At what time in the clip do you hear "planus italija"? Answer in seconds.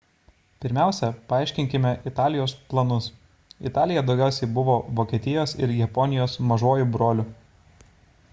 2.71-4.05